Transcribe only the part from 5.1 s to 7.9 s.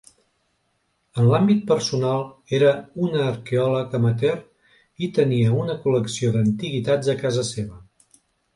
tenia una col·lecció d'antiguitats a casa seva.